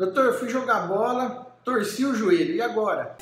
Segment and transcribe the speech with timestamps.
[0.00, 3.14] Doutor, fui jogar bola, torci o joelho, e agora?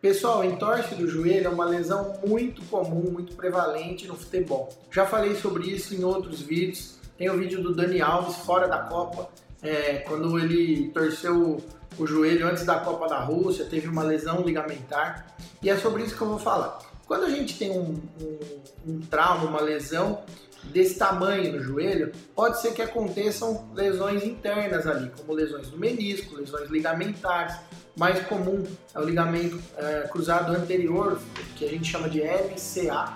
[0.00, 4.68] Pessoal, entorse do joelho é uma lesão muito comum, muito prevalente no futebol.
[4.88, 7.00] Já falei sobre isso em outros vídeos.
[7.18, 9.28] Tem o vídeo do Dani Alves fora da Copa,
[9.60, 11.60] é, quando ele torceu
[11.98, 15.26] o joelho antes da Copa da Rússia, teve uma lesão ligamentar.
[15.60, 16.88] E é sobre isso que eu vou falar.
[17.10, 18.38] Quando a gente tem um, um,
[18.86, 20.22] um trauma, uma lesão
[20.62, 26.36] desse tamanho no joelho, pode ser que aconteçam lesões internas ali, como lesões do menisco,
[26.36, 27.56] lesões ligamentares.
[27.96, 28.62] Mais comum
[28.94, 31.20] é o ligamento é, cruzado anterior,
[31.56, 33.12] que a gente chama de LCA,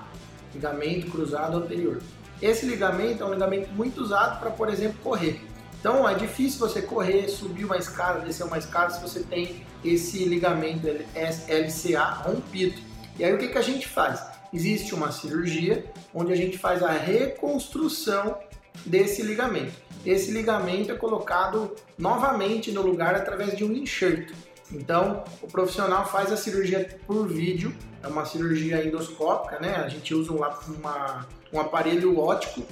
[0.52, 2.02] ligamento cruzado anterior.
[2.42, 5.40] Esse ligamento é um ligamento muito usado para, por exemplo, correr.
[5.78, 10.24] Então é difícil você correr, subir uma escada, descer uma escada se você tem esse
[10.24, 12.93] ligamento LCA rompido.
[13.18, 14.24] E aí o que, que a gente faz?
[14.52, 18.38] Existe uma cirurgia onde a gente faz a reconstrução
[18.84, 19.72] desse ligamento.
[20.04, 24.34] Esse ligamento é colocado novamente no lugar através de um enxerto.
[24.72, 29.76] Então, o profissional faz a cirurgia por vídeo, é uma cirurgia endoscópica, né?
[29.76, 30.38] A gente usa um,
[30.74, 32.62] uma, um aparelho óptico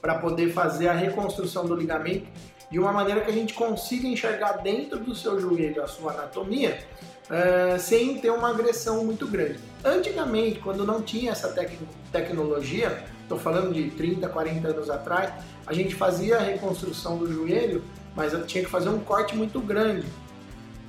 [0.00, 2.26] para poder fazer a reconstrução do ligamento
[2.72, 6.82] de uma maneira que a gente consiga enxergar dentro do seu joelho a sua anatomia
[7.28, 9.58] uh, sem ter uma agressão muito grande.
[9.84, 11.78] Antigamente, quando não tinha essa tec
[12.10, 15.30] tecnologia, estou falando de 30, 40 anos atrás,
[15.66, 17.84] a gente fazia a reconstrução do joelho,
[18.16, 20.06] mas tinha que fazer um corte muito grande.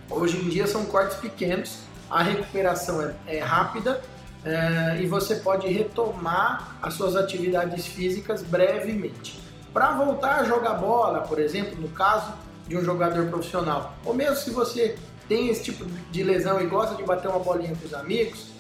[0.10, 4.02] Hoje em dia são cortes pequenos, a recuperação é, é rápida
[4.46, 9.44] é, e você pode retomar as suas atividades físicas brevemente.
[9.74, 12.32] Para voltar a jogar bola, por exemplo, no caso
[12.68, 14.96] de um jogador profissional, ou mesmo se você
[15.28, 18.52] tem esse tipo de lesão e gosta de bater uma bolinha com os amigos,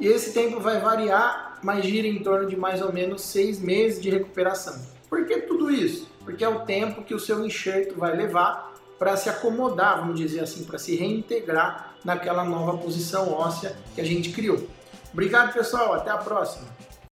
[0.00, 4.10] esse tempo vai variar, mas gira em torno de mais ou menos seis meses de
[4.10, 4.80] recuperação.
[5.08, 6.08] Por que tudo isso?
[6.24, 10.40] Porque é o tempo que o seu enxerto vai levar para se acomodar, vamos dizer
[10.40, 14.66] assim, para se reintegrar naquela nova posição óssea que a gente criou.
[15.12, 15.94] Obrigado, pessoal.
[15.94, 16.79] Até a próxima.